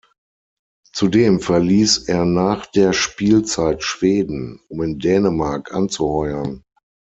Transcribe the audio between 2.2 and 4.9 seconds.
nach der Spielzeit Schweden, um